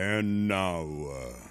And 0.00 0.48
now, 0.48 0.86
uh, 1.10 1.49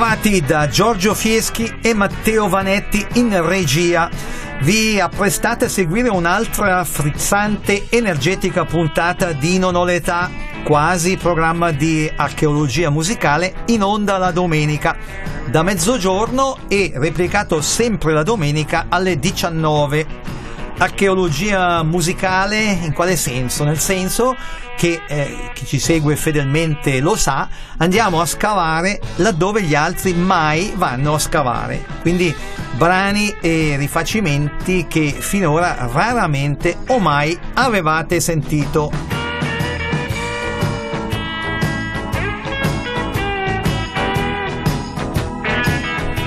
Ben 0.00 0.08
ritrovati 0.08 0.40
da 0.40 0.66
Giorgio 0.66 1.14
Fieschi 1.14 1.78
e 1.82 1.92
Matteo 1.92 2.48
Vanetti 2.48 3.06
in 3.14 3.38
regia. 3.46 4.08
Vi 4.62 4.98
apprestate 4.98 5.66
a 5.66 5.68
seguire 5.68 6.08
un'altra 6.08 6.82
frizzante, 6.84 7.86
energetica 7.90 8.64
puntata 8.64 9.32
di 9.32 9.58
Non 9.58 9.74
ho 9.74 9.84
l'età, 9.84 10.30
quasi 10.64 11.18
programma 11.18 11.70
di 11.70 12.10
archeologia 12.16 12.88
musicale 12.88 13.64
in 13.66 13.82
onda 13.82 14.16
la 14.16 14.30
domenica, 14.30 14.96
da 15.50 15.62
mezzogiorno 15.62 16.60
e 16.68 16.92
replicato 16.94 17.60
sempre 17.60 18.14
la 18.14 18.22
domenica 18.22 18.86
alle 18.88 19.18
19 19.18 20.39
archeologia 20.80 21.82
musicale 21.82 22.60
in 22.60 22.92
quale 22.92 23.16
senso? 23.16 23.64
Nel 23.64 23.78
senso 23.78 24.36
che 24.76 25.02
eh, 25.06 25.50
chi 25.52 25.66
ci 25.66 25.78
segue 25.78 26.16
fedelmente 26.16 27.00
lo 27.00 27.16
sa, 27.16 27.48
andiamo 27.76 28.20
a 28.20 28.26
scavare 28.26 28.98
laddove 29.16 29.62
gli 29.62 29.74
altri 29.74 30.14
mai 30.14 30.72
vanno 30.74 31.14
a 31.14 31.18
scavare. 31.18 31.84
Quindi 32.00 32.34
brani 32.76 33.30
e 33.40 33.76
rifacimenti 33.76 34.86
che 34.88 35.14
finora 35.18 35.88
raramente 35.92 36.78
o 36.88 36.98
mai 36.98 37.38
avevate 37.54 38.20
sentito. 38.20 39.18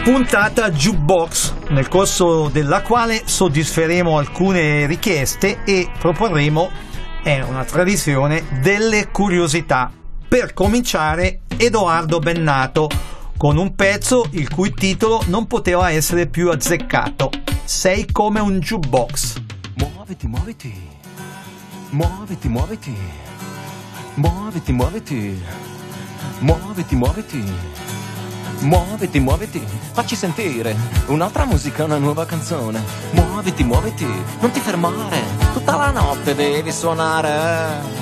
puntata 0.04 0.70
jukebox 0.70 1.53
nel 1.70 1.88
corso 1.88 2.50
della 2.50 2.82
quale 2.82 3.24
soddisferemo 3.26 4.18
alcune 4.18 4.86
richieste 4.86 5.64
e 5.64 5.90
proporremo 5.98 6.70
è 7.24 7.42
una 7.42 7.64
tradizione 7.64 8.44
delle 8.62 9.10
curiosità. 9.10 9.92
Per 10.28 10.54
cominciare 10.54 11.42
Edoardo 11.58 12.20
Bennato 12.20 12.90
con 13.38 13.58
un 13.58 13.76
pezzo 13.76 14.28
il 14.32 14.50
cui 14.50 14.74
titolo 14.74 15.22
non 15.28 15.48
poteva 15.48 15.90
essere 15.92 16.28
più 16.28 16.50
azzeccato. 16.50 17.30
Sei 17.64 18.12
come 18.12 18.40
un 18.40 18.60
jukebox. 18.60 19.42
Muoviti, 19.76 20.28
muoviti, 20.28 20.74
muoviti, 21.90 22.48
muoviti, 22.48 22.98
muoviti, 24.16 24.72
muoviti, 24.72 25.42
muoviti, 26.40 26.96
muoviti. 26.96 27.44
Muoviti, 28.64 29.20
muoviti, 29.20 29.62
facci 29.92 30.16
sentire 30.16 30.74
un'altra 31.08 31.44
musica, 31.44 31.84
una 31.84 31.98
nuova 31.98 32.26
canzone. 32.26 32.82
Muoviti, 33.12 33.62
muoviti, 33.66 34.08
non 34.40 34.52
ti 34.52 34.62
fermare, 34.62 35.22
tutta 35.52 35.76
la 35.76 35.92
notte 35.92 36.34
devi 36.34 36.72
suonare. 36.72 38.02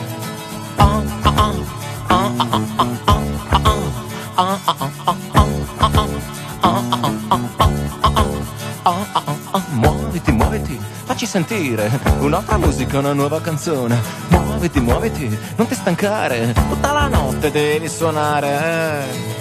Muoviti, 9.71 10.31
muoviti, 10.31 10.79
facci 11.05 11.25
sentire 11.25 11.89
un'altra 12.19 12.57
musica, 12.57 12.99
una 12.99 13.13
nuova 13.13 13.41
canzone. 13.41 13.99
Muoviti, 14.29 14.79
muoviti, 14.79 15.39
non 15.55 15.65
ti 15.65 15.73
stancare, 15.73 16.53
tutta 16.53 16.91
la 16.91 17.07
notte 17.07 17.49
devi 17.49 17.89
suonare. 17.89 19.40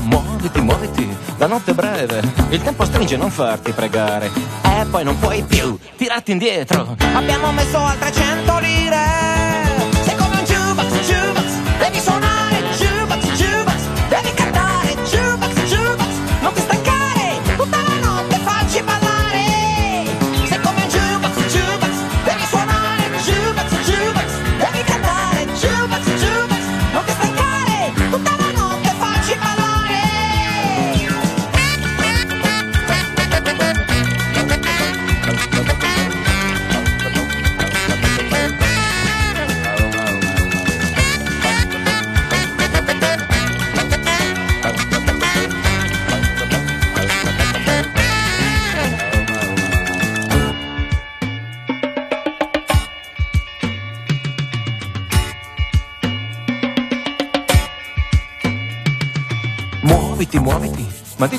Muoviti, 0.00 0.60
muoviti, 0.60 1.16
la 1.36 1.46
notte 1.46 1.72
è 1.72 1.74
breve, 1.74 2.20
il 2.50 2.62
tempo 2.62 2.84
stringe, 2.84 3.16
non 3.16 3.30
farti 3.30 3.72
pregare. 3.72 4.30
E 4.62 4.86
poi 4.90 5.04
non 5.04 5.18
puoi 5.18 5.42
più 5.42 5.78
tirarti 5.96 6.32
indietro. 6.32 6.96
Abbiamo 7.14 7.52
messo 7.52 7.78
altre 7.78 8.12
cento 8.12 8.58
lire. 8.58 9.37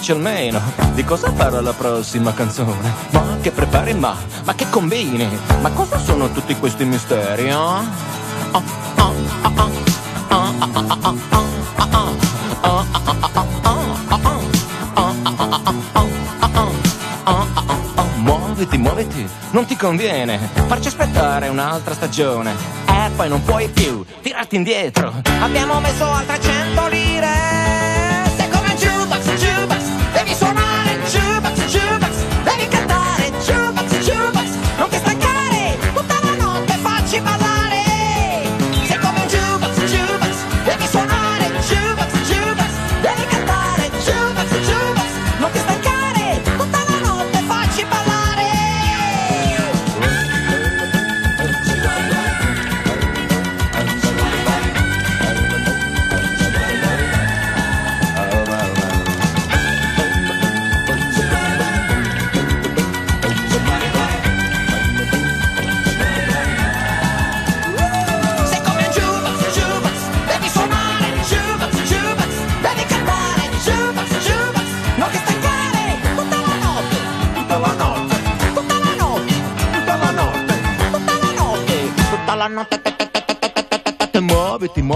dici 0.10 0.12
almeno 0.12 0.60
di 0.94 1.04
cosa 1.04 1.32
parla 1.32 1.62
la 1.62 1.74
prossima 1.74 2.34
canzone. 2.34 2.94
Ma 3.12 3.38
che 3.42 3.52
prepari, 3.52 3.94
ma, 3.94 4.16
ma 4.44 4.56
che 4.56 4.68
combini? 4.70 5.28
Ma 5.62 5.70
cosa 5.72 5.98
sono 6.00 6.32
tutti 6.32 6.56
questi 6.56 6.84
misteri? 6.86 7.52
Oh, 7.52 7.84
oh, 8.52 8.64
oh, 8.98 9.14
oh, 9.44 9.54
oh. 9.56 9.68
Muoviti, 18.18 18.78
muoviti, 18.78 19.30
non 19.52 19.66
ti 19.66 19.78
conviene 19.78 20.38
farci 20.68 20.90
aspettare 20.90 21.48
un'altra 21.48 21.94
stagione. 21.94 22.54
E 22.86 23.10
poi 23.16 23.30
non 23.30 23.44
puoi 23.44 23.70
più 23.70 24.04
tirarti 24.22 24.56
indietro. 24.56 25.14
Abbiamo 25.40 25.80
messo 25.80 26.06
altre 26.06 26.42
100 26.42 26.88
lire 26.88 27.39
just 29.38 30.00
two. 30.04 30.09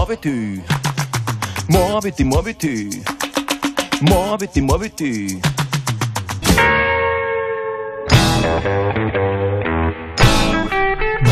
Muoviti, 0.04 0.62
muoviti, 1.68 2.24
muoviti, 2.24 3.02
muoviti, 4.00 4.60
muoviti. 4.60 5.40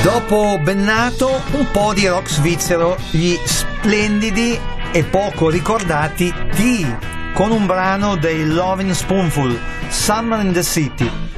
Dopo 0.02 0.58
Bennato, 0.62 1.42
un 1.50 1.66
po' 1.70 1.92
di 1.92 2.06
rock 2.06 2.30
svizzero, 2.30 2.96
gli 3.10 3.38
splendidi 3.44 4.58
e 4.90 5.04
poco 5.04 5.50
ricordati 5.50 6.32
T, 6.32 6.96
con 7.34 7.50
un 7.50 7.66
brano 7.66 8.16
dei 8.16 8.46
Loving 8.46 8.92
Spoonful, 8.92 9.58
Summer 9.90 10.40
in 10.40 10.52
the 10.52 10.62
City. 10.62 11.31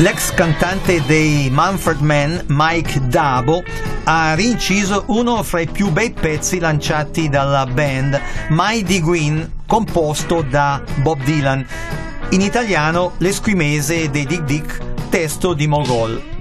L'ex 0.00 0.32
cantante 0.32 1.02
dei 1.06 1.50
Manfred 1.50 2.00
Man, 2.00 2.44
Mike 2.46 3.08
Dabo, 3.08 3.64
ha 4.04 4.32
rinciso 4.34 5.02
uno 5.08 5.42
fra 5.42 5.58
i 5.58 5.66
più 5.66 5.90
bei 5.90 6.12
pezzi 6.12 6.60
lanciati 6.60 7.28
dalla 7.28 7.66
band, 7.66 8.20
Mighty 8.50 9.00
Green, 9.00 9.54
composto 9.66 10.42
da 10.42 10.80
Bob 11.02 11.20
Dylan. 11.24 11.66
In 12.30 12.40
italiano, 12.42 13.14
L'esquimese 13.18 14.08
dei 14.08 14.24
Dick 14.24 14.44
Dick, 14.44 14.80
testo 15.08 15.52
di 15.52 15.66
Mogol. 15.66 16.37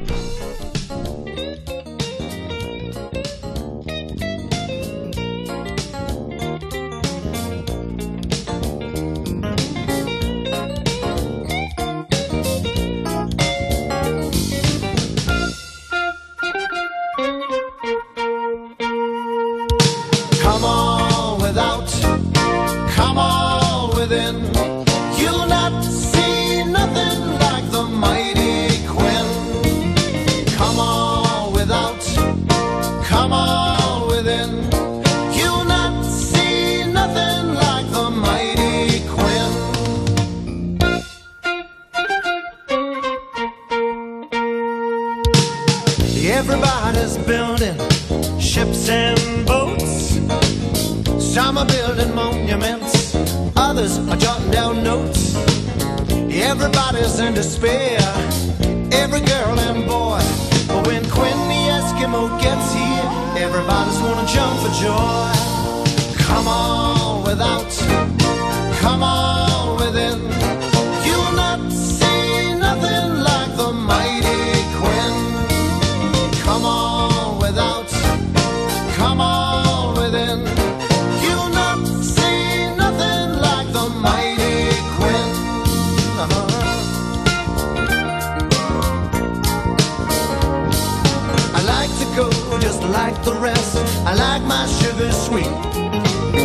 the 93.23 93.33
rest. 93.33 93.77
I 94.05 94.13
like 94.13 94.43
my 94.43 94.65
sugar 94.67 95.11
sweet. 95.11 95.51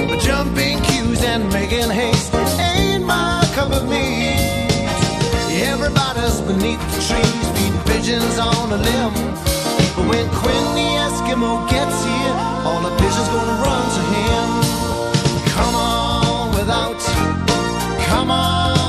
But 0.09 0.21
jumping 0.21 0.81
cues 0.83 1.23
and 1.25 1.49
making 1.53 1.91
haste 1.91 2.35
ain't 2.59 3.05
my 3.05 3.43
cup 3.55 3.73
of 3.73 3.89
me. 3.89 4.35
Everybody's 5.71 6.41
beneath 6.41 6.83
the 6.95 7.01
trees, 7.09 7.45
feed 7.55 7.75
pigeons 7.87 8.39
on 8.39 8.73
a 8.73 8.79
limb. 8.89 9.15
But 9.95 10.05
when 10.11 10.27
Quinn 10.41 10.67
the 10.79 10.89
Eskimo 11.07 11.69
gets 11.69 11.99
here, 12.05 12.35
all 12.67 12.81
the 12.83 12.95
pigeons 13.01 13.29
gonna 13.35 13.63
run 13.67 13.85
to 13.97 14.03
him. 14.17 14.49
Come 15.55 15.75
on 15.75 16.55
without, 16.55 17.01
come 18.09 18.31
on. 18.31 18.82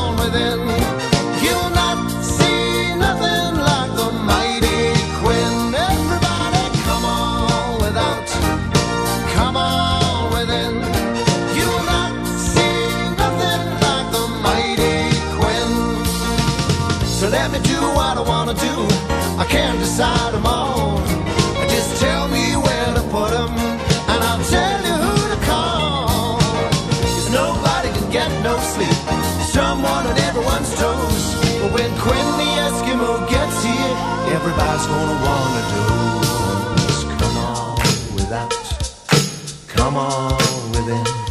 Everybody's 34.46 34.86
gonna 34.88 35.26
wanna 35.26 35.64
do 35.72 35.84
is 36.92 37.04
come 37.18 37.38
on 37.38 37.78
without, 38.14 38.52
come 39.70 39.96
on 39.96 40.72
within. 40.72 41.23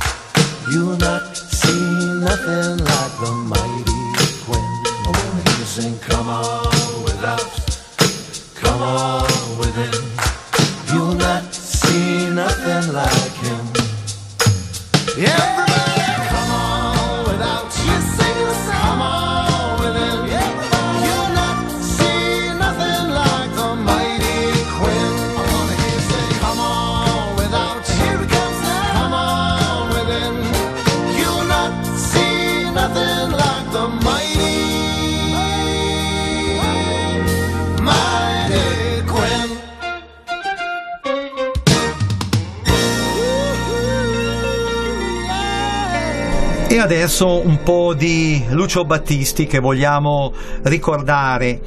E 46.72 46.78
adesso 46.78 47.46
un 47.46 47.62
po' 47.62 47.92
di 47.92 48.42
Lucio 48.48 48.86
Battisti 48.86 49.46
che 49.46 49.58
vogliamo 49.58 50.32
ricordare. 50.62 51.60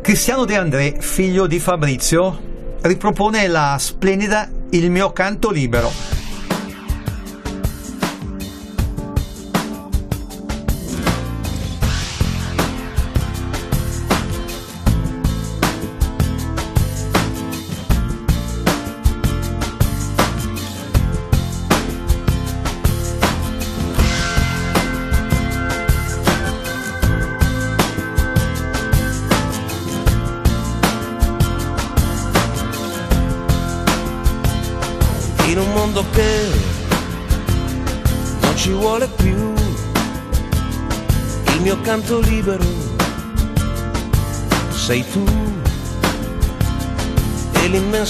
Cristiano 0.00 0.44
De 0.44 0.54
André, 0.54 0.94
figlio 1.00 1.48
di 1.48 1.58
Fabrizio, 1.58 2.38
ripropone 2.82 3.48
la 3.48 3.74
splendida 3.80 4.48
Il 4.70 4.92
mio 4.92 5.10
canto 5.10 5.50
libero. 5.50 6.17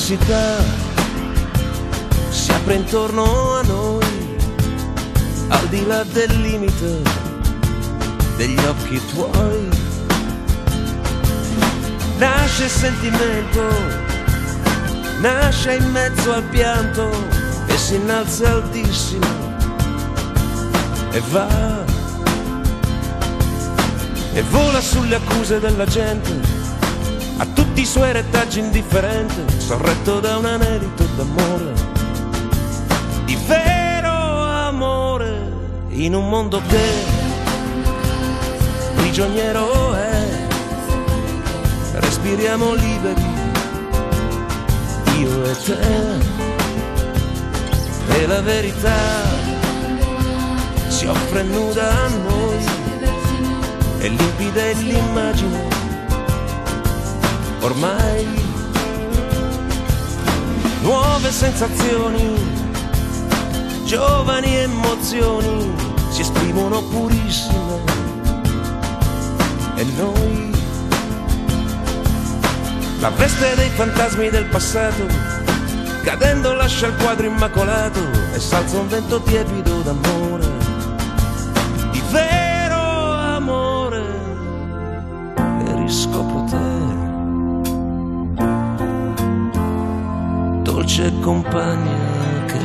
L'immensità 0.08 0.56
si 2.30 2.50
apre 2.50 2.74
intorno 2.74 3.56
a 3.56 3.62
noi 3.62 4.06
al 5.48 5.68
di 5.68 5.86
là 5.86 6.02
del 6.04 6.40
limite 6.40 7.02
degli 8.36 8.58
occhi 8.64 9.00
tuoi. 9.12 9.68
Nasce 12.16 12.64
il 12.64 12.70
sentimento 12.70 13.62
nasce 15.20 15.74
in 15.74 15.90
mezzo 15.90 16.32
al 16.32 16.44
pianto 16.44 17.10
e 17.66 17.76
si 17.76 17.96
innalza 17.96 18.50
altissimo 18.50 19.26
e 21.10 21.22
va. 21.30 21.84
E 24.32 24.42
vola 24.42 24.80
sulle 24.80 25.16
accuse 25.16 25.58
della 25.58 25.84
gente 25.84 26.57
a 27.78 27.80
tutti 27.80 27.80
i 27.80 27.84
suoi 27.84 28.12
retaggi 28.12 28.58
indifferente 28.58 29.60
sorretto 29.60 30.18
da 30.18 30.36
un 30.36 30.44
anelito 30.46 31.04
d'amore. 31.16 31.72
Di 33.24 33.38
vero 33.46 34.10
amore 34.66 35.52
in 35.90 36.14
un 36.14 36.28
mondo 36.28 36.60
che 36.66 36.88
prigioniero 38.96 39.94
è. 39.94 40.26
Respiriamo 41.92 42.74
liberi 42.74 43.26
io 45.18 45.44
e 45.44 45.56
te 45.64 45.78
e 48.08 48.26
la 48.26 48.40
verità 48.40 48.96
si 50.88 51.06
offre 51.06 51.42
nuda 51.44 51.90
a 51.90 52.08
noi. 52.08 52.64
E 54.00 54.08
limpida 54.08 54.62
è 54.62 54.74
l'immagine 54.74 55.67
ormai. 57.60 58.26
Nuove 60.82 61.30
sensazioni 61.30 62.56
giovani 63.84 64.54
emozioni 64.54 65.72
si 66.10 66.20
esprimono 66.20 66.82
purissime. 66.82 67.80
E 69.76 69.84
noi 69.96 70.50
la 73.00 73.10
veste 73.10 73.54
dei 73.54 73.70
fantasmi 73.70 74.28
del 74.28 74.44
passato, 74.46 75.06
cadendo 76.02 76.52
lascia 76.52 76.88
il 76.88 76.96
quadro 76.96 77.26
immacolato 77.26 78.00
e 78.34 78.40
salza 78.40 78.78
un 78.78 78.88
vento 78.88 79.20
tiepido 79.22 79.80
d'amore, 79.82 80.47
compagna 91.28 92.44
che 92.46 92.58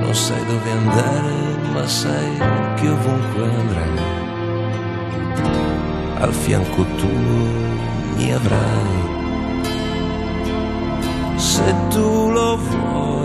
non 0.00 0.12
sai 0.12 0.44
dove 0.46 0.70
andare, 0.72 1.34
ma 1.72 1.86
sai 1.86 2.36
che 2.74 2.88
ovunque 2.88 3.44
andrai 3.44 3.98
al 6.18 6.32
fianco 6.32 6.84
tuo 6.96 7.46
mi 8.16 8.32
avrai 8.32 8.96
se 11.36 11.74
tu 11.90 12.30
lo 12.32 12.56
vuoi. 12.56 13.17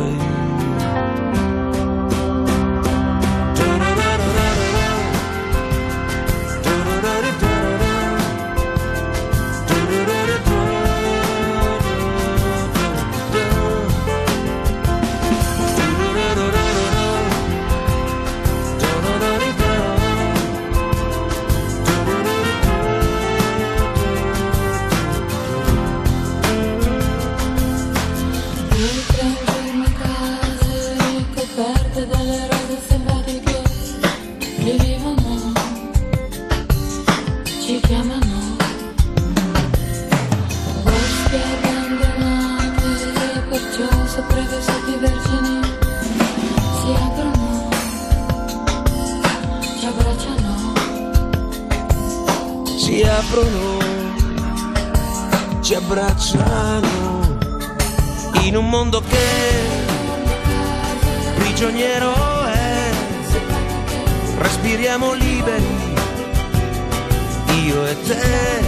e 67.94 68.02
te. 68.08 68.62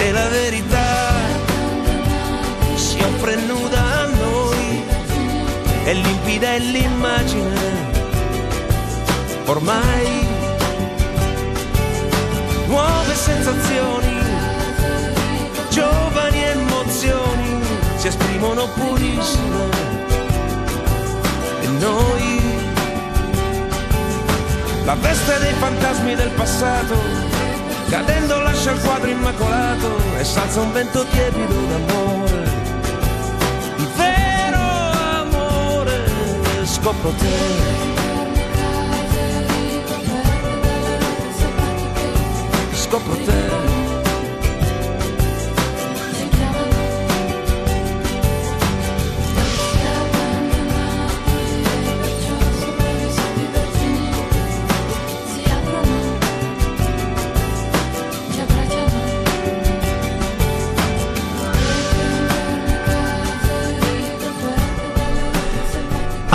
E 0.00 0.12
la 0.12 0.28
verità. 0.28 1.12
Si 2.74 2.98
offre 3.00 3.36
nuda 3.36 3.80
a 4.00 4.06
noi. 4.06 4.84
E 5.84 5.92
limpida 5.92 6.54
è 6.54 6.58
l'immagine. 6.58 7.84
Ormai 9.46 10.26
nuove 12.66 13.14
sensazioni 13.14 14.14
giovani 15.70 16.42
emozioni 16.42 17.60
si 17.96 18.08
esprimono 18.08 18.66
purissime. 18.74 19.68
E 21.60 21.66
noi 21.78 22.36
la 24.86 24.94
veste 24.94 25.38
dei 25.40 25.52
fantasmi 25.54 26.14
del 26.14 26.30
passato 26.30 27.25
cadendo 27.88 28.40
lascia 28.40 28.72
il 28.72 28.80
quadro 28.80 29.08
immacolato 29.08 29.88
e 30.18 30.24
salza 30.24 30.60
un 30.60 30.72
vento 30.72 31.04
tiepido 31.06 31.54
d'amore. 31.66 32.44
Il 33.76 33.88
vero 33.96 34.58
amore 35.20 36.04
scopro 36.64 37.10
te. 37.10 37.84
Scopro 42.72 43.14
te. 43.24 43.85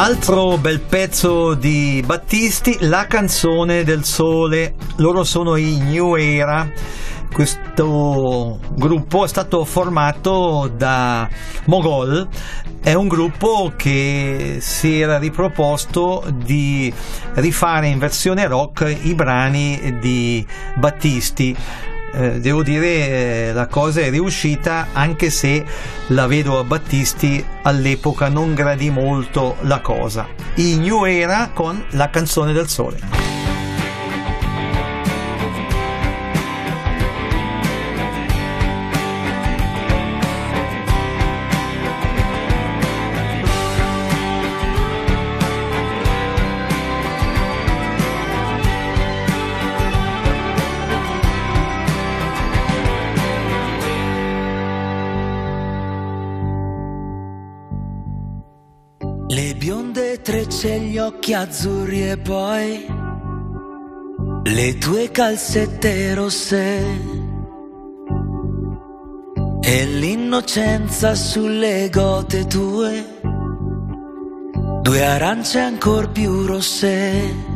Altro 0.01 0.58
bel 0.58 0.79
pezzo 0.79 1.53
di 1.53 2.01
Battisti, 2.03 2.75
La 2.79 3.05
canzone 3.05 3.84
del 3.84 4.03
sole. 4.03 4.74
Loro 4.96 5.24
sono 5.24 5.58
i 5.58 5.77
New 5.77 6.15
Era. 6.15 6.67
Questo 7.31 8.60
gruppo 8.72 9.25
è 9.25 9.27
stato 9.27 9.63
formato 9.63 10.72
da 10.75 11.29
Mogol, 11.65 12.27
è 12.81 12.93
un 12.93 13.08
gruppo 13.08 13.74
che 13.77 14.58
si 14.60 15.00
era 15.00 15.20
riproposto 15.20 16.24
di 16.34 16.91
rifare 17.36 17.88
in 17.88 18.00
versione 18.00 18.48
rock 18.48 18.98
i 19.03 19.13
brani 19.13 20.00
di 20.01 20.43
Battisti. 20.77 21.55
Eh, 22.13 22.39
devo 22.39 22.62
dire 22.62 22.88
eh, 22.88 23.53
la 23.53 23.68
cosa 23.68 24.01
è 24.01 24.10
riuscita 24.10 24.88
anche 24.91 25.30
se 25.30 25.63
la 26.08 26.27
vedova 26.27 26.63
Battisti 26.63 27.44
all'epoca 27.63 28.27
non 28.27 28.53
gradì 28.53 28.89
molto 28.89 29.56
la 29.62 29.80
cosa. 29.80 30.27
I 30.56 30.77
New 30.77 31.06
Era 31.06 31.52
con 31.54 31.84
la 31.91 32.10
canzone 32.10 32.52
del 32.54 32.67
sole. 32.67 33.31
Trecce, 60.62 60.80
gli 60.80 60.97
occhi 60.97 61.34
azzurri 61.34 62.10
e 62.10 62.17
poi 62.17 62.86
le 64.43 64.78
tue 64.78 65.10
calzette 65.10 66.13
rosse 66.13 66.84
e 69.62 69.86
l'innocenza 69.86 71.15
sulle 71.15 71.89
gote 71.91 72.45
tue, 72.45 73.19
due 74.82 75.06
arance 75.06 75.60
ancor 75.60 76.12
più 76.12 76.45
rosse. 76.45 77.50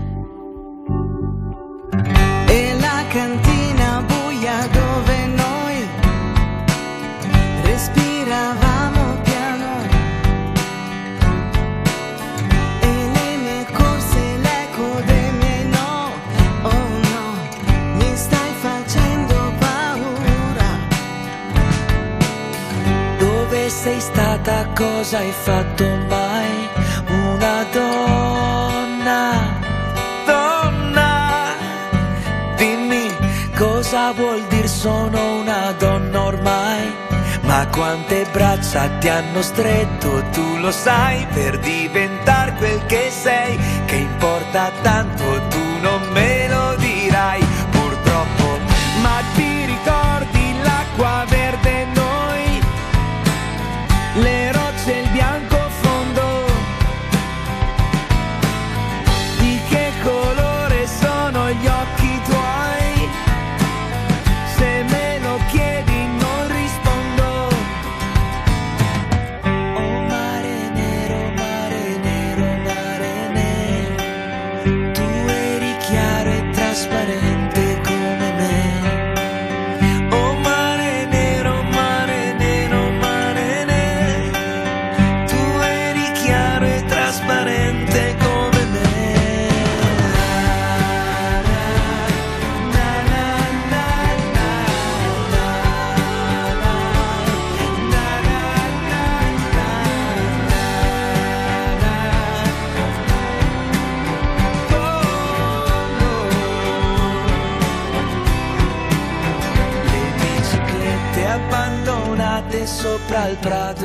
Sei 23.95 24.01
stata, 24.01 24.67
cosa 24.75 25.19
hai 25.19 25.31
fatto 25.31 25.86
mai? 26.08 26.69
Una 27.08 27.65
donna, 27.71 29.60
donna, 30.25 31.53
dimmi 32.58 33.08
cosa 33.55 34.12
vuol 34.12 34.43
dire 34.47 34.67
sono 34.67 35.39
una 35.39 35.73
donna 35.77 36.23
ormai? 36.23 36.93
Ma 37.41 37.67
quante 37.67 38.25
braccia 38.31 38.89
ti 38.99 39.08
hanno 39.08 39.41
stretto, 39.41 40.23
tu 40.31 40.58
lo 40.58 40.71
sai, 40.71 41.25
per 41.34 41.60
diventare 41.60 42.53
quel 42.53 42.86
che 42.88 43.10
sei, 43.10 43.58
che 43.86 43.95
importa 43.95 44.71
tanto, 44.81 45.41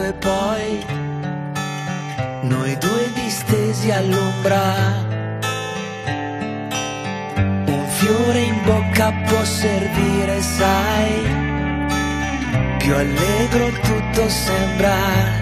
prato 0.00 0.04
e 0.04 0.12
poi 0.14 0.84
noi 2.42 2.76
due 2.78 3.12
distesi 3.14 3.90
all'ombra. 3.90 5.08
Un 7.66 7.86
fiore 7.88 8.40
in 8.40 8.62
bocca 8.64 9.12
può 9.26 9.44
servire, 9.44 10.40
sai. 10.40 11.38
Più 12.78 12.94
allegro 12.94 13.70
tutto 13.82 14.28
sembra. 14.28 15.39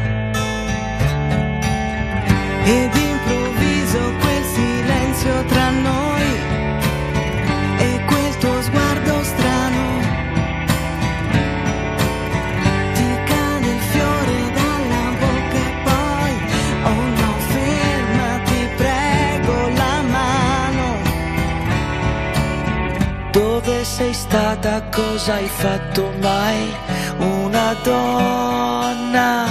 Cosa 24.98 25.34
hai 25.34 25.46
fatto 25.46 26.12
mai? 26.20 26.74
Una 27.18 27.72
donna, 27.84 29.46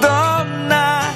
donna, 0.00 1.12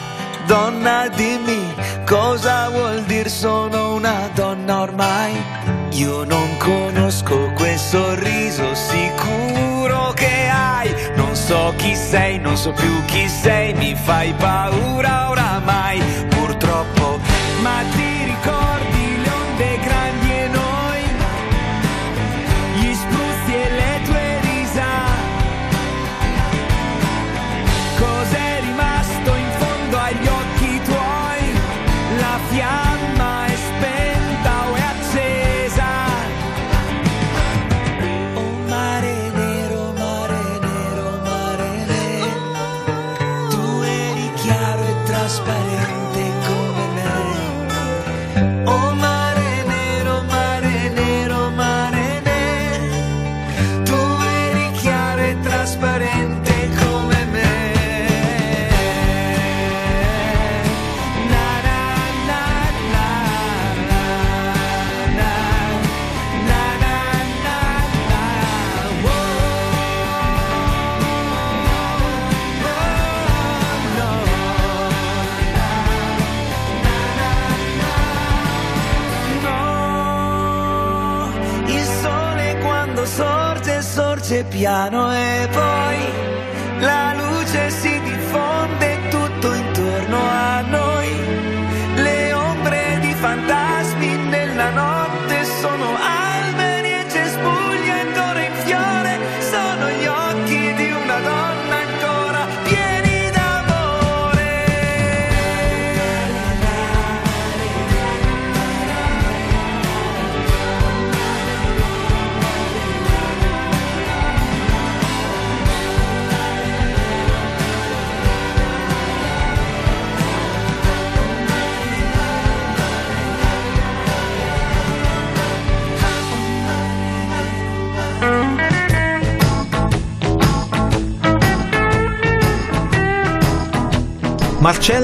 donna, 0.46 1.08
dimmi 1.08 1.74
cosa 2.06 2.68
vuol 2.68 3.02
dire 3.02 3.28
sono 3.28 3.94
una 3.94 4.30
donna 4.32 4.82
ormai. 4.82 5.32
Io 5.90 6.22
non 6.22 6.56
conosco 6.58 7.50
quel 7.56 7.76
sorriso 7.76 8.76
sicuro 8.76 10.12
che 10.14 10.48
hai. 10.48 10.94
Non 11.16 11.34
so 11.34 11.74
chi 11.78 11.96
sei, 11.96 12.38
non 12.38 12.56
so 12.56 12.70
più 12.70 13.04
chi 13.06 13.26
sei, 13.28 13.74
mi 13.74 13.96
fai 13.96 14.32
paura 14.34 15.30
oramai. 15.30 16.00
Purtroppo, 16.28 17.18
Ma 17.60 17.82
ti 17.94 18.01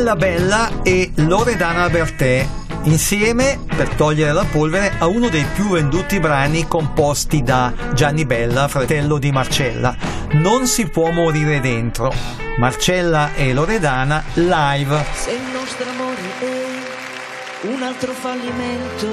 Marcella 0.09 0.17
Bella 0.17 0.83
e 0.83 1.11
Loredana 1.17 1.91
Bertè 1.91 2.47
insieme 2.85 3.59
per 3.77 3.91
togliere 3.91 4.33
la 4.33 4.47
polvere 4.51 4.93
a 4.99 5.07
uno 5.07 5.29
dei 5.29 5.45
più 5.55 5.69
venduti 5.69 6.19
brani 6.19 6.67
composti 6.67 7.43
da 7.43 7.75
Gianni 7.93 8.25
Bella, 8.25 8.69
fratello 8.69 9.19
di 9.19 9.31
Marcella. 9.31 9.95
Non 10.33 10.67
si 10.67 10.87
può 10.87 11.11
morire 11.11 11.61
dentro. 11.61 12.11
Marcella 12.57 13.35
e 13.35 13.53
Loredana 13.53 14.25
live. 14.35 15.05
Se 15.13 15.31
il 15.33 15.43
nostro 15.53 15.91
amore 15.91 16.17
è 16.41 17.67
un 17.67 17.83
altro 17.83 18.13
fallimento, 18.13 19.07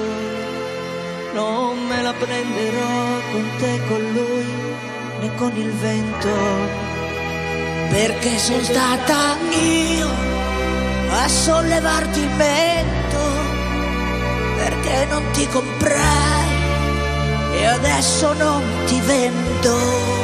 non 1.34 1.86
me 1.86 2.00
la 2.00 2.14
prenderò 2.14 3.20
con 3.32 3.50
te 3.58 3.80
con 3.86 4.00
lui, 4.14 4.46
né 5.20 5.34
con 5.34 5.52
il 5.56 5.70
vento. 5.72 6.34
Perché 7.90 8.38
sono 8.38 8.62
stata 8.62 9.36
io 9.50 10.35
a 11.18 11.28
sollevarti 11.28 12.20
il 12.20 12.30
mento, 12.36 13.24
perché 14.56 15.06
non 15.06 15.22
ti 15.32 15.46
comprai 15.48 16.46
e 17.54 17.66
adesso 17.66 18.32
non 18.34 18.62
ti 18.86 19.00
vendo. 19.00 20.14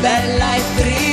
bella 0.00 0.56
e 0.56 0.62
triste 0.76 1.11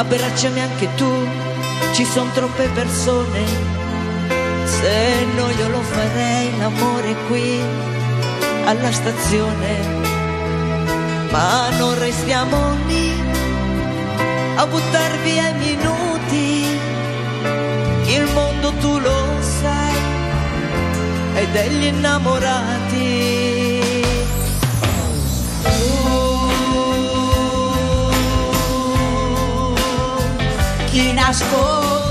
abbracciami 0.00 0.60
anche 0.60 0.88
tu 0.94 1.12
ci 1.92 2.04
sono 2.04 2.30
troppe 2.32 2.68
persone. 2.74 3.44
Se 4.64 5.26
no 5.36 5.50
io 5.50 5.68
lo 5.68 5.82
farei 5.82 6.58
l'amore 6.58 7.14
qui 7.28 7.60
alla 8.64 8.92
stazione. 8.92 9.98
Ma 11.30 11.68
non 11.78 11.98
restiamo 11.98 12.76
lì 12.86 13.12
a 14.56 14.66
buttar 14.66 15.18
via 15.18 15.48
i 15.48 15.54
minuti. 15.54 16.48
Il 18.16 18.24
mondo 18.32 18.72
tu 18.80 18.98
lo 18.98 19.20
sai 19.40 19.98
è 21.34 21.46
degli 21.48 21.84
innamorati 21.84 23.39
máquinas 30.90 31.40
con 31.44 32.09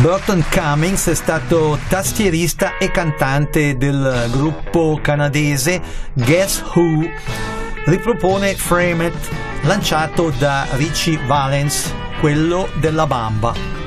Burton 0.00 0.44
Cummings 0.48 1.08
è 1.08 1.14
stato 1.14 1.76
tastierista 1.88 2.78
e 2.78 2.88
cantante 2.92 3.76
del 3.76 4.28
gruppo 4.30 5.00
canadese 5.02 5.82
Guess 6.12 6.62
Who. 6.72 7.10
Ripropone 7.84 8.54
Frame 8.54 9.06
It, 9.06 9.28
lanciato 9.62 10.32
da 10.38 10.68
Richie 10.72 11.18
Valens, 11.26 11.92
quello 12.20 12.68
della 12.78 13.08
Bamba. 13.08 13.77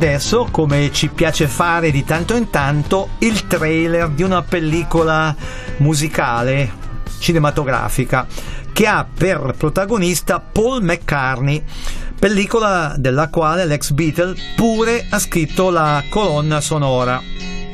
adesso, 0.00 0.48
come 0.50 0.90
ci 0.94 1.08
piace 1.08 1.46
fare 1.46 1.90
di 1.90 2.06
tanto 2.06 2.34
in 2.34 2.48
tanto, 2.48 3.10
il 3.18 3.46
trailer 3.46 4.08
di 4.08 4.22
una 4.22 4.40
pellicola 4.40 5.36
musicale 5.76 6.72
cinematografica 7.18 8.26
che 8.72 8.86
ha 8.86 9.06
per 9.06 9.54
protagonista 9.58 10.40
Paul 10.40 10.82
McCartney, 10.82 11.62
pellicola 12.18 12.94
della 12.96 13.28
quale 13.28 13.66
l'ex 13.66 13.90
Beatle 13.90 14.34
pure 14.56 15.06
ha 15.10 15.18
scritto 15.18 15.68
la 15.68 16.02
colonna 16.08 16.62
sonora. 16.62 17.20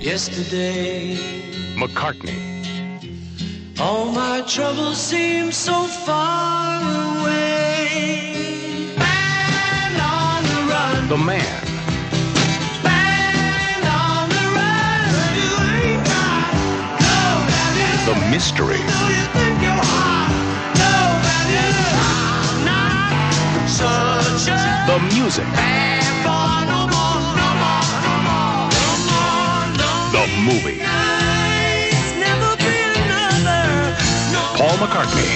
Yesterday 0.00 1.16
McCartney 1.76 2.54
All 3.78 4.10
my 4.10 4.42
troubles 4.48 4.98
seem 4.98 5.52
so 5.52 5.84
far 5.84 6.80
away. 7.20 8.16
Man 8.96 10.00
on 10.00 10.42
the 10.42 10.72
run. 10.72 11.08
The 11.08 11.16
man 11.16 11.65
mystery. 18.36 18.76
The 24.86 24.98
music. 25.14 25.46
The 30.12 30.26
movie. 30.44 30.82
Paul 34.58 34.76
McCartney. 34.76 35.32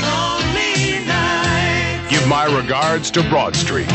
Give 2.11 2.29
my 2.29 2.45
regards 2.55 3.11
to 3.13 3.23
Broad 3.31 3.57
Street. 3.57 3.89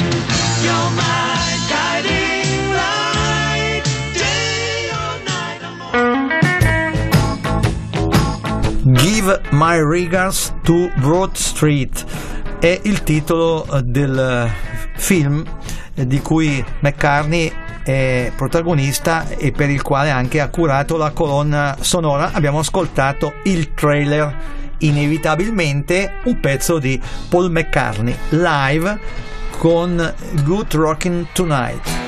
Give 9.25 9.41
My 9.53 9.81
Regards 9.81 10.53
to 10.65 10.91
Broad 10.97 11.33
Street 11.35 12.05
è 12.59 12.79
il 12.83 13.01
titolo 13.01 13.65
eh, 13.65 13.81
del 13.81 14.19
eh, 14.19 14.99
film 14.99 15.43
di 15.95 16.19
cui 16.19 16.63
McCartney 16.81 17.51
è 17.83 18.31
protagonista 18.35 19.27
e 19.29 19.51
per 19.51 19.71
il 19.71 19.81
quale 19.81 20.11
anche 20.11 20.39
ha 20.39 20.49
curato 20.49 20.95
la 20.95 21.09
colonna 21.09 21.75
sonora. 21.79 22.33
Abbiamo 22.33 22.59
ascoltato 22.59 23.33
il 23.45 23.73
trailer, 23.73 24.31
inevitabilmente 24.79 26.19
un 26.25 26.39
pezzo 26.39 26.77
di 26.77 27.01
Paul 27.27 27.49
McCartney 27.49 28.15
live 28.29 28.99
con 29.57 30.13
Good 30.43 30.75
Rockin' 30.75 31.29
Tonight. 31.33 32.04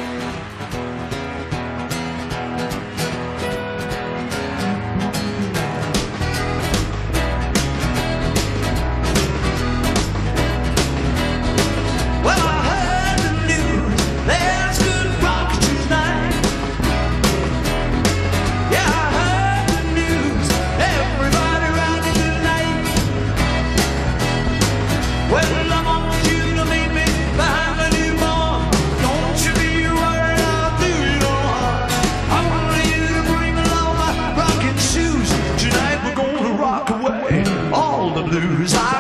All 38.57 38.63
the 38.63 38.69
blues. 38.69 38.73
I 38.73 38.96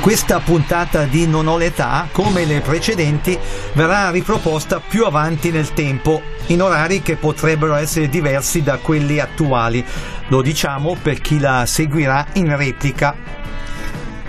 Questa 0.00 0.40
puntata 0.40 1.04
di 1.04 1.26
Non 1.26 1.46
ho 1.46 1.58
l'età, 1.58 2.08
come 2.10 2.46
le 2.46 2.62
precedenti, 2.62 3.38
verrà 3.74 4.10
riproposta 4.10 4.80
più 4.80 5.04
avanti 5.04 5.50
nel 5.50 5.74
tempo, 5.74 6.22
in 6.46 6.62
orari 6.62 7.02
che 7.02 7.16
potrebbero 7.16 7.74
essere 7.74 8.08
diversi 8.08 8.62
da 8.62 8.78
quelli 8.78 9.18
attuali. 9.18 9.84
Lo 10.28 10.40
diciamo 10.40 10.96
per 11.02 11.20
chi 11.20 11.38
la 11.38 11.66
seguirà 11.66 12.28
in 12.32 12.56
replica. 12.56 13.14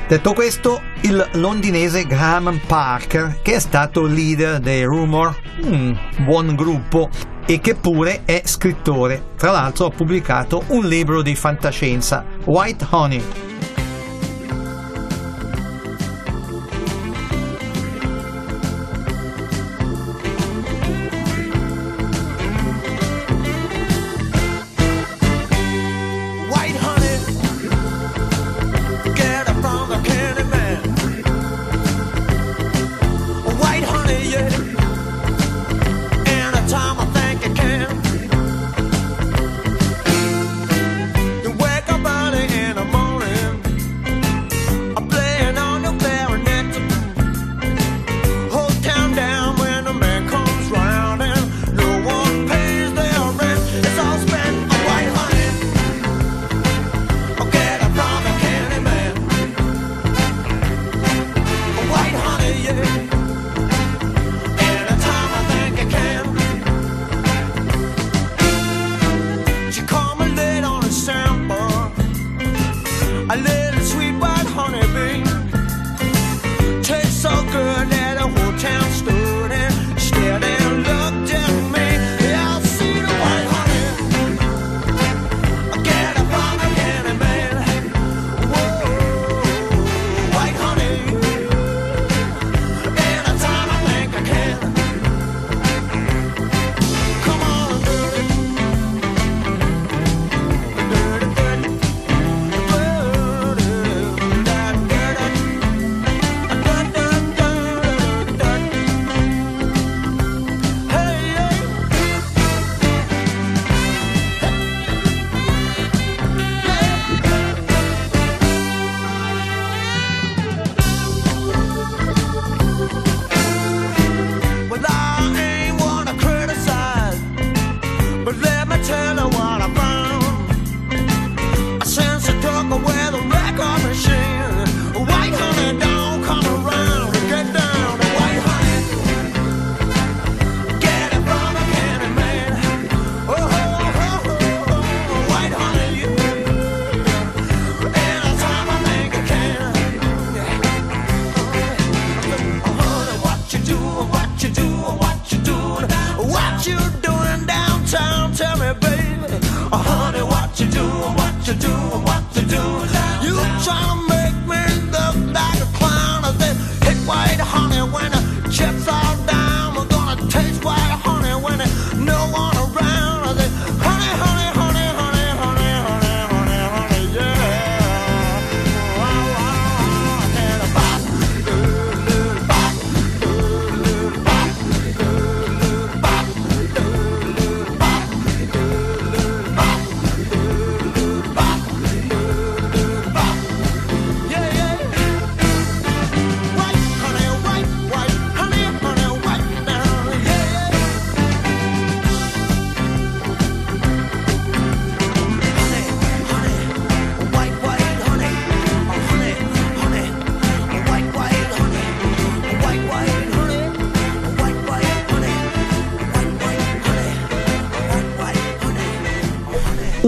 Detto 0.09 0.34
questo, 0.34 0.82
il 1.03 1.26
londinese 1.36 2.05
Graham 2.05 2.59
Parker, 2.67 3.39
che 3.41 3.53
è 3.53 3.59
stato 3.59 4.05
leader 4.05 4.59
dei 4.59 4.84
Rumor, 4.84 5.34
un 5.61 5.97
buon 6.26 6.53
gruppo, 6.53 7.09
e 7.45 7.61
che 7.61 7.76
pure 7.76 8.24
è 8.26 8.41
scrittore. 8.43 9.30
Tra 9.38 9.51
l'altro 9.51 9.86
ha 9.86 9.89
pubblicato 9.89 10.63
un 10.67 10.86
libro 10.86 11.22
di 11.22 11.34
fantascienza, 11.34 12.26
White 12.43 12.88
Honey. 12.89 13.50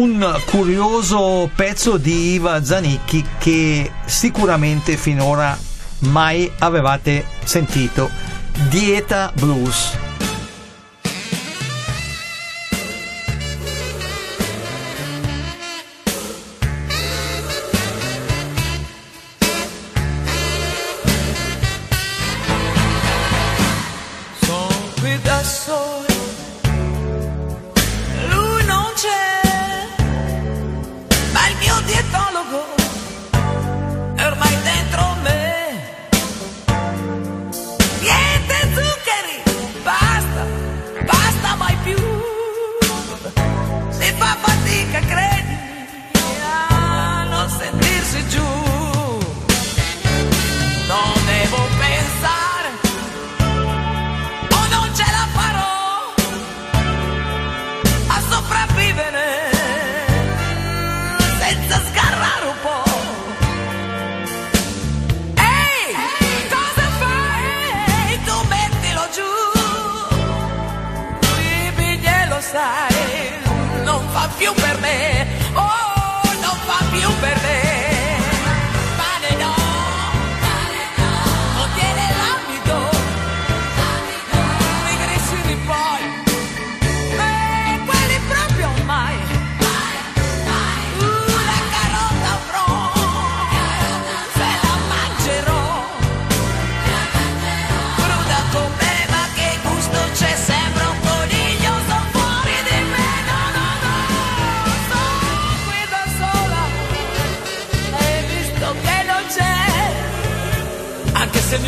un 0.04 0.41
curioso 0.47 1.49
pezzo 1.56 1.95
di 1.95 2.34
Iva 2.34 2.62
Zanicchi 2.62 3.24
che 3.39 3.89
sicuramente 4.04 4.97
finora 4.97 5.58
mai 5.99 6.51
avevate 6.60 7.26
sentito. 7.45 8.10
Dieta 8.70 9.32
Blues. 9.34 10.12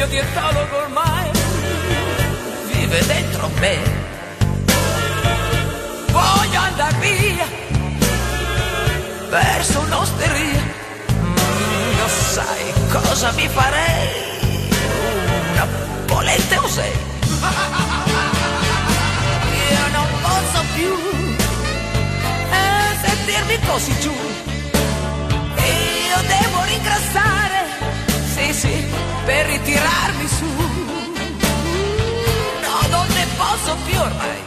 mio 0.06 0.08
dietologo 0.08 0.78
ormai 0.78 1.32
vive 2.72 3.06
dentro 3.06 3.49
me. 3.60 3.78
Voglio 6.12 6.60
andare 6.60 6.97
via 6.99 7.47
verso 9.30 9.80
un'osteria. 9.80 10.64
Mm, 11.12 11.97
non 11.97 12.10
sai 12.10 12.74
cosa 12.91 13.32
mi 13.32 13.47
farei? 13.47 14.08
Una 15.51 15.68
polente 16.06 16.58
o 16.58 16.68
sei? 16.68 16.91
Io 19.72 19.88
non 19.91 20.08
posso 20.22 20.64
più 20.76 20.93
eh, 22.51 23.08
sentirmi 23.08 23.60
così 23.68 23.99
giù. 23.99 24.14
Io 26.12 26.22
devo 26.28 26.64
ringraziare 26.66 27.66
sì 28.36 28.54
sì, 28.54 28.86
per 29.26 29.46
ritirarmi 29.46 30.28
su. 30.28 30.46
No, 32.66 32.88
non 32.90 33.08
ne 33.08 33.26
posso 33.38 33.78
più 33.86 33.98
ormai, 33.98 34.40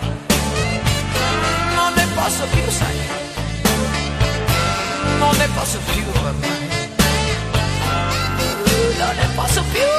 non 1.75 1.93
ne 1.95 2.07
posso 2.15 2.45
più, 2.53 2.71
sai, 2.71 2.99
non 5.19 5.37
ne 5.37 5.49
posso 5.55 5.79
più 5.91 6.05
ormai, 6.15 6.69
non 8.99 9.17
ne 9.17 9.29
posso 9.35 9.63
più, 9.73 9.91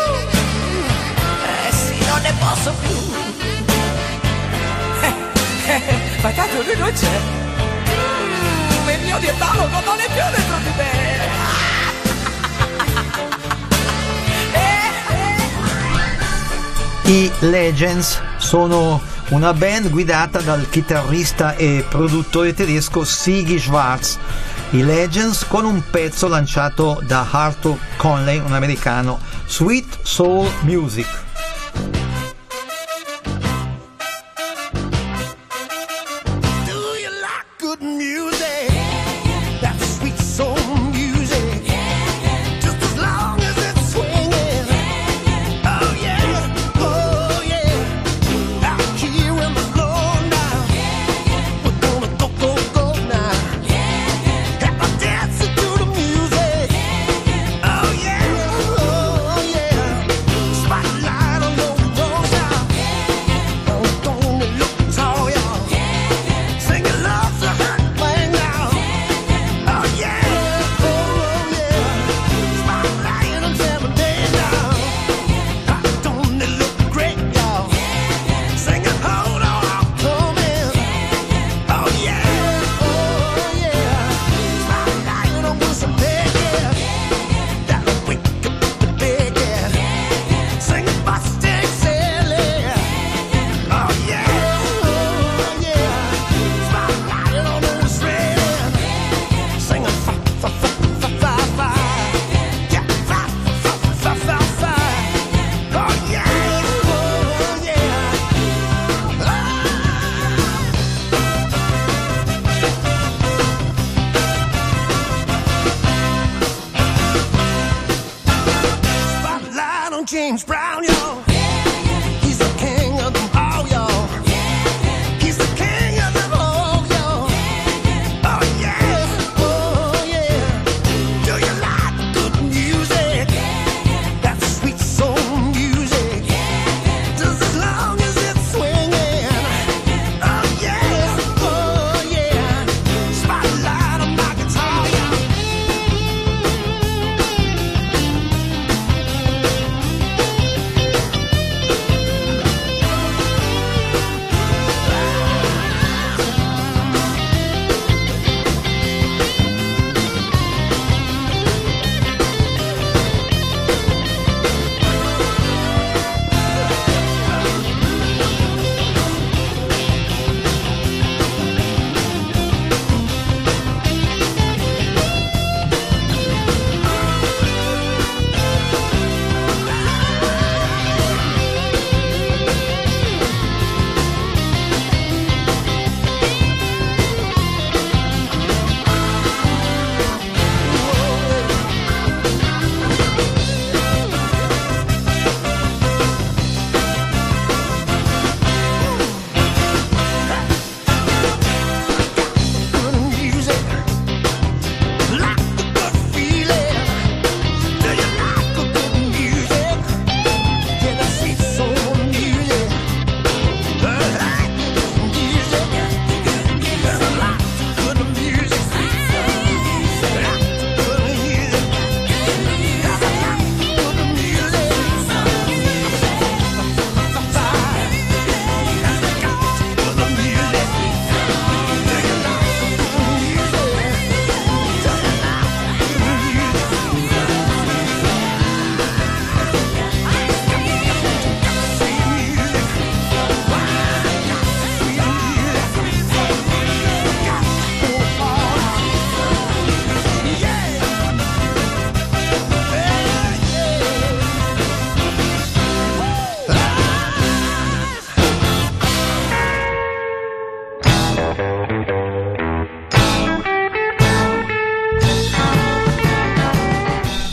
eh 1.68 1.72
sì, 1.72 2.06
non 2.06 2.22
ne 2.22 2.34
posso 2.44 2.74
più. 2.82 2.98
Ma 6.22 6.30
tanto 6.32 6.62
lui 6.62 6.78
non 6.78 6.92
c'è, 6.94 7.20
il 8.94 9.00
mio 9.06 9.18
dietologo 9.18 9.80
non 9.84 10.00
è 10.00 10.06
più 10.06 10.24
dentro 10.36 10.58
di 10.58 10.72
me. 10.78 11.59
I 17.10 17.32
Legends 17.40 18.22
sono 18.38 19.02
una 19.30 19.52
band 19.56 19.90
guidata 19.90 20.42
dal 20.42 20.70
chitarrista 20.70 21.56
e 21.56 21.84
produttore 21.90 22.54
tedesco 22.54 23.04
Sigi 23.04 23.60
Schwartz. 23.60 24.20
I 24.70 24.84
Legends 24.84 25.44
con 25.48 25.66
un 25.66 25.82
pezzo 25.90 26.28
lanciato 26.28 27.02
da 27.04 27.26
Arthur 27.28 27.80
Conley, 27.98 28.38
un 28.38 28.54
americano, 28.54 29.20
Sweet 29.48 30.02
Soul 30.04 30.52
Music. 30.62 31.19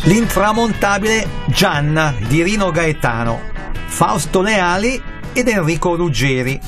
l'intramontabile 0.07 1.27
Gianna 1.47 2.15
di 2.29 2.43
Rino 2.43 2.71
Gaetano, 2.71 3.41
Fausto 3.87 4.41
Leali 4.41 5.01
ed 5.33 5.49
Enrico 5.49 5.97
Ruggeri. 5.97 6.61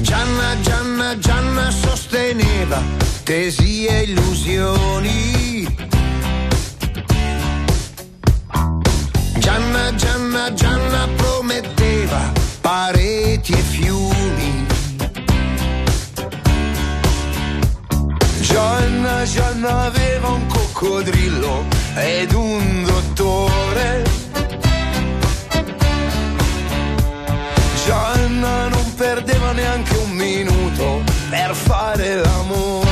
Gianna, 0.00 0.60
Gianna, 0.62 1.18
Gianna 1.18 1.70
sostiene 1.70 2.43
tesi 3.24 3.86
e 3.86 4.02
illusioni. 4.02 5.66
Gianna, 9.38 9.94
Gianna, 9.94 10.52
Gianna 10.52 11.08
prometteva 11.16 12.32
pareti 12.60 13.52
e 13.52 13.62
fiumi. 13.62 14.66
Gianna, 18.40 19.24
Gianna 19.24 19.84
aveva 19.84 20.28
un 20.28 20.46
coccodrillo 20.46 21.64
ed 21.96 22.32
un 22.32 22.84
dottore. 22.84 24.02
Gianna 27.86 28.68
non 28.68 28.94
perdeva 28.94 29.52
neanche 29.52 29.96
un 29.96 30.10
minuto 30.10 31.02
per 31.30 31.54
fare 31.54 32.16
l'amore. 32.16 32.83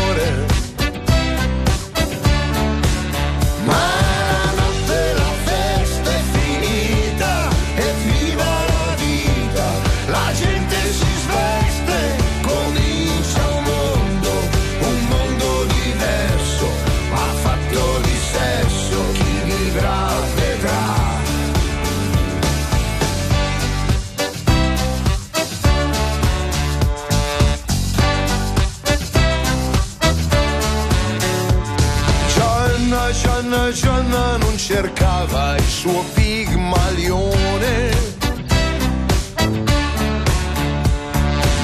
cercava 34.83 35.55
il 35.57 35.68
suo 35.68 36.05
pigmalione. 36.12 37.91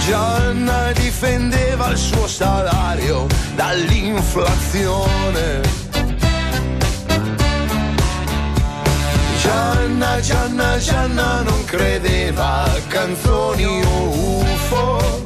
Gianna 0.07 0.93
difendeva 0.93 1.89
il 1.89 1.97
suo 1.97 2.29
salario 2.29 3.27
dall'inflazione. 3.57 5.61
Gianna, 9.43 10.21
Gianna, 10.21 10.79
Gianna 10.79 11.43
non 11.43 11.65
credeva 11.65 12.63
a 12.65 12.81
canzoni 12.87 13.65
o 13.65 14.43
UFO. 14.43 15.25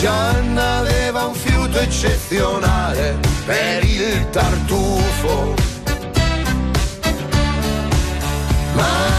Gianna 0.00 0.78
aveva 0.78 1.26
un 1.26 1.34
fiore 1.34 1.49
aiuto 1.70 1.78
eccezionale 1.78 3.18
per 3.46 3.84
il 3.84 4.28
tartufo. 4.30 5.54
Ma 8.74 9.09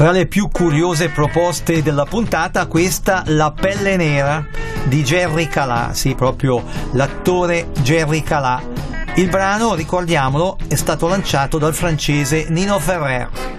Fra 0.00 0.12
le 0.12 0.24
più 0.24 0.48
curiose 0.48 1.10
proposte 1.10 1.82
della 1.82 2.06
puntata, 2.06 2.64
questa 2.64 3.22
La 3.26 3.52
pelle 3.52 3.96
nera 3.96 4.42
di 4.84 5.02
Jerry 5.02 5.46
Calà, 5.46 5.92
sì, 5.92 6.14
proprio 6.14 6.64
l'attore 6.92 7.68
Jerry 7.82 8.22
Calà. 8.22 8.62
Il 9.16 9.28
brano, 9.28 9.74
ricordiamolo, 9.74 10.56
è 10.68 10.74
stato 10.74 11.06
lanciato 11.06 11.58
dal 11.58 11.74
francese 11.74 12.46
Nino 12.48 12.78
Ferrer. 12.78 13.49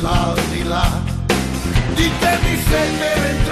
La 0.00 0.34
di 0.50 0.62
là. 0.62 0.86
Ditemi 1.94 2.56
se 2.68 2.76
è 2.76 2.90
vero 2.98 3.51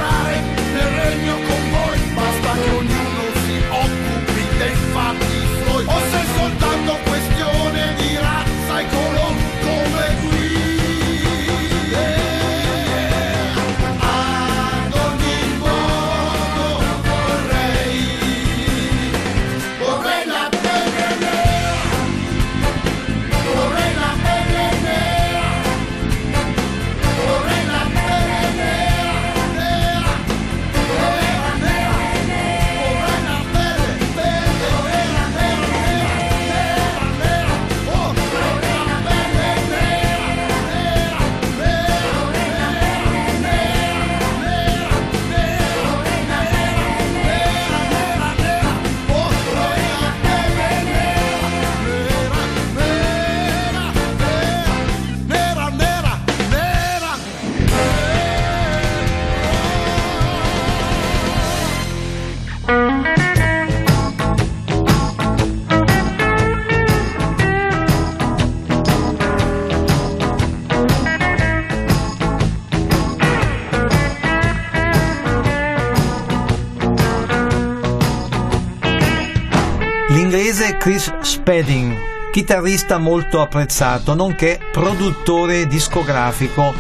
Chris 80.81 81.15
Spedding, 81.21 81.95
chitarrista 82.33 82.97
molto 82.97 83.43
apprezzato, 83.43 84.15
nonché 84.15 84.59
produttore 84.73 85.67
discografico 85.67 86.73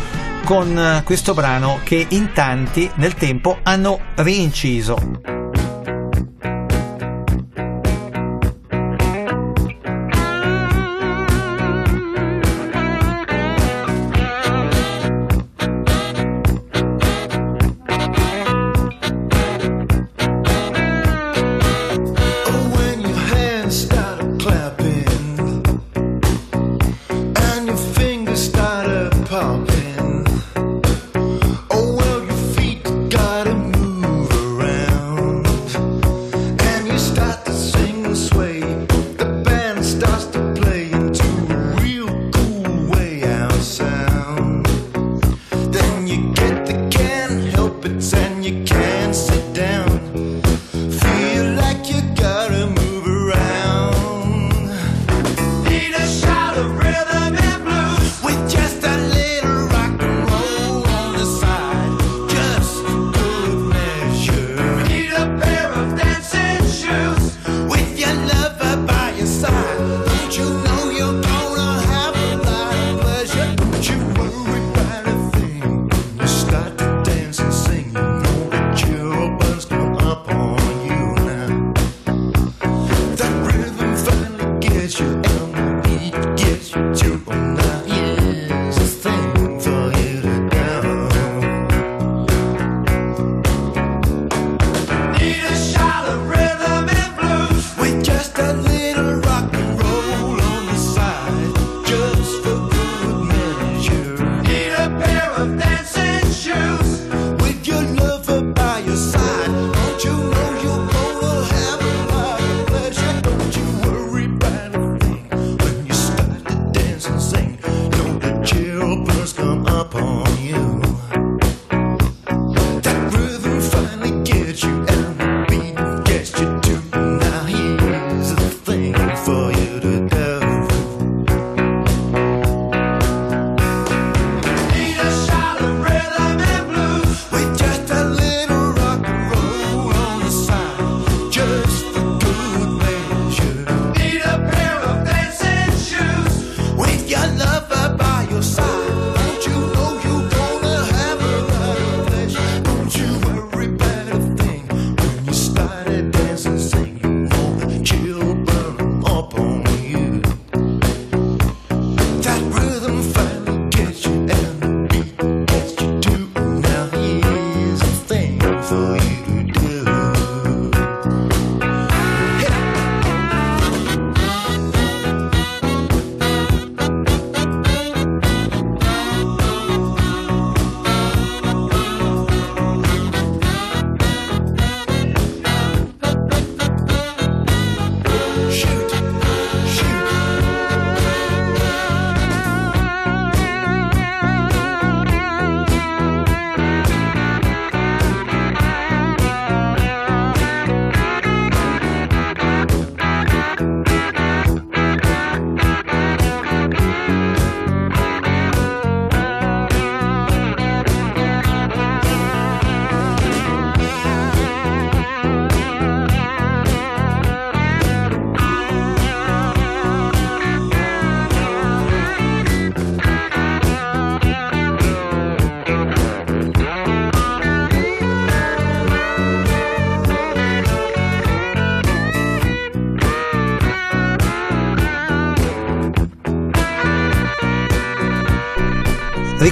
con 0.43 0.75
eh, 0.77 1.03
questo 1.05 1.35
brano 1.35 1.81
che 1.85 2.07
in 2.09 2.33
tanti 2.33 2.91
nel 2.95 3.13
tempo 3.13 3.59
hanno 3.63 4.01
rinciso. 4.15 5.30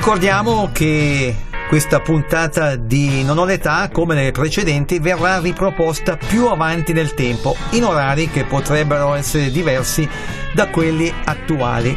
Ricordiamo 0.09 0.71
che 0.73 1.37
questa 1.69 2.01
puntata 2.01 2.77
di 2.77 3.23
Non 3.25 3.37
ho 3.37 3.45
l'età, 3.45 3.91
come 3.93 4.15
nelle 4.15 4.31
precedenti, 4.31 5.01
verrà 5.01 5.39
riproposta 5.39 6.17
più 6.17 6.47
avanti 6.47 6.95
nel 6.95 7.13
tempo, 7.13 7.55
in 7.73 7.85
orari 7.85 8.31
che 8.31 8.45
potrebbero 8.45 9.13
essere 9.13 9.51
diversi 9.51 10.09
da 10.55 10.69
quelli 10.69 11.13
attuali. 11.27 11.95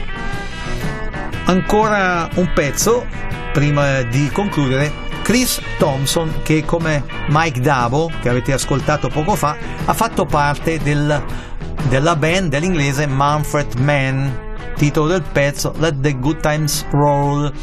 Ancora 1.46 2.28
un 2.36 2.52
pezzo, 2.54 3.06
prima 3.54 4.02
di 4.02 4.30
concludere, 4.34 4.92
Chris 5.22 5.62
Thompson, 5.78 6.42
che 6.44 6.66
come 6.66 7.06
Mike 7.30 7.62
Davo, 7.62 8.12
che 8.22 8.28
avete 8.28 8.52
ascoltato 8.52 9.08
poco 9.08 9.36
fa, 9.36 9.56
ha 9.86 9.94
fatto 9.94 10.26
parte 10.26 10.80
del- 10.80 11.24
della 11.88 12.18
band 12.18 12.50
dell'inglese 12.50 13.08
Manfred 13.08 13.76
Mann, 13.76 14.28
titolo 14.76 15.08
del 15.08 15.24
pezzo 15.32 15.74
Let 15.78 16.02
the 16.02 16.20
Good 16.20 16.42
Times 16.42 16.86
Roll. 16.92 17.54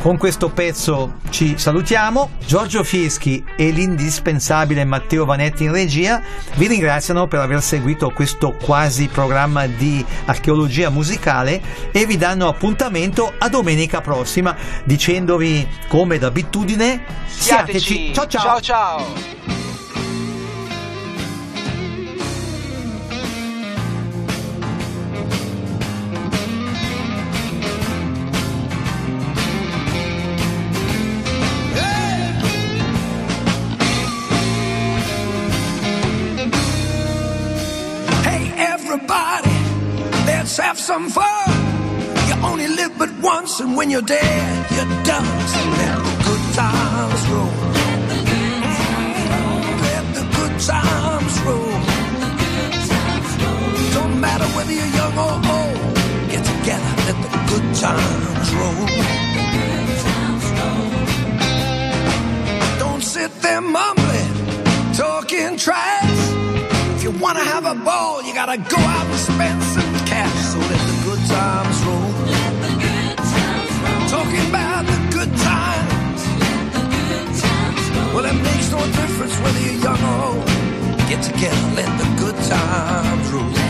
Con 0.00 0.16
questo 0.16 0.48
pezzo 0.48 1.14
ci 1.28 1.58
salutiamo. 1.58 2.30
Giorgio 2.46 2.84
Fieschi 2.84 3.44
e 3.56 3.70
l'indispensabile 3.70 4.84
Matteo 4.84 5.24
Vanetti 5.24 5.64
in 5.64 5.72
regia 5.72 6.22
vi 6.54 6.68
ringraziano 6.68 7.26
per 7.26 7.40
aver 7.40 7.60
seguito 7.60 8.10
questo 8.10 8.52
quasi 8.52 9.08
programma 9.08 9.66
di 9.66 10.04
archeologia 10.26 10.88
musicale 10.88 11.60
e 11.90 12.06
vi 12.06 12.16
danno 12.16 12.46
appuntamento 12.46 13.34
a 13.36 13.48
domenica 13.48 14.00
prossima 14.00 14.56
dicendovi 14.84 15.66
come 15.88 16.18
d'abitudine 16.18 17.04
siateci. 17.26 18.12
Ciao 18.14 18.26
ciao. 18.28 18.42
ciao 18.42 18.60
ciao. 18.60 19.57
And 43.60 43.76
when 43.76 43.90
you're 43.90 44.02
dead, 44.02 44.70
you're 44.70 45.02
done. 45.04 45.24
So 45.48 45.60
let 45.80 45.96
the 46.06 46.14
good 46.26 46.44
times 46.54 47.22
roll. 47.28 47.54
Let 49.86 50.04
the 50.14 50.24
good 50.36 50.54
times 50.60 51.34
roll. 51.46 51.80
Don't 53.94 54.20
matter 54.20 54.44
whether 54.54 54.72
you're 54.72 54.92
young 55.00 55.14
or 55.18 55.34
old. 55.56 55.78
Get 56.30 56.44
together, 56.44 56.90
let 57.06 57.16
the 57.24 57.30
good 57.50 57.66
times 57.74 58.48
roll. 58.58 58.86
Don't 62.78 63.02
sit 63.02 63.30
there 63.42 63.60
mumbling, 63.60 64.34
talking 64.94 65.56
trash. 65.56 66.18
If 66.96 67.02
you 67.02 67.10
wanna 67.12 67.44
have 67.44 67.64
a 67.64 67.74
ball, 67.74 68.22
you 68.22 68.34
gotta 68.34 68.58
go 68.58 68.78
out 68.78 69.06
and 69.06 69.18
spend 69.18 69.62
some 69.62 69.87
Well, 78.18 78.26
it 78.26 78.42
makes 78.42 78.72
no 78.72 78.78
difference 78.84 79.38
whether 79.38 79.60
you're 79.60 79.80
young 79.80 80.02
or 80.02 80.24
old. 80.24 80.46
Get 81.08 81.22
together, 81.22 81.68
let 81.76 81.98
the 82.00 82.16
good 82.18 82.34
times 82.50 83.30
roll. 83.30 83.67